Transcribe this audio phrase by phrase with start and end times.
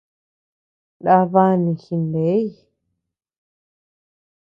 [1.01, 2.47] Ndá bani jineʼey.